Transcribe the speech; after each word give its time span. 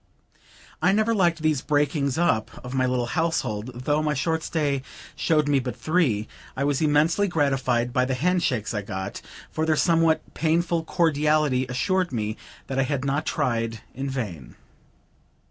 I 0.81 0.93
never 0.93 1.13
liked 1.13 1.43
these 1.43 1.61
breakings 1.61 2.17
up 2.17 2.49
of 2.65 2.73
my 2.73 2.87
little 2.87 3.05
household; 3.05 3.83
though 3.83 4.01
my 4.01 4.15
short 4.15 4.41
stay 4.41 4.81
showed 5.15 5.47
me 5.47 5.59
but 5.59 5.75
three. 5.75 6.27
I 6.57 6.63
was 6.63 6.81
immensely 6.81 7.27
gratified 7.27 7.93
by 7.93 8.05
the 8.05 8.15
hand 8.15 8.41
shakes 8.41 8.73
I 8.73 8.81
got, 8.81 9.21
for 9.51 9.63
their 9.63 9.75
somewhat 9.75 10.23
painful 10.33 10.85
cordiality 10.85 11.67
assured 11.67 12.11
me 12.11 12.35
that 12.65 12.79
I 12.79 12.83
had 12.89 13.05
not 13.05 13.27
tried 13.27 13.81
in 13.93 14.09
vain. 14.09 14.55